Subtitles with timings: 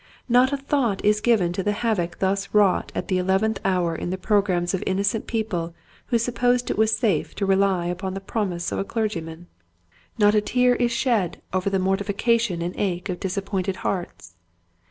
[0.27, 4.09] Not a thought is given to the havoc thus wrought at the eleventh hour in
[4.09, 5.75] the programs of innocent people
[6.07, 10.33] who supposed it was safe to rely upon the promise of a clergyman; Meanness.
[10.33, 14.33] 165 not a tear is shed over the mortification and ache of disappointed hearts.